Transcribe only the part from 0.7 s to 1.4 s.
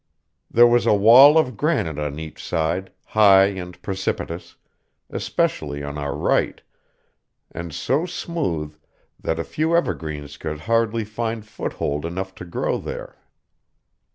a wall